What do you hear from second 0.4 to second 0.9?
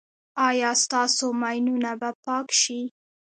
ایا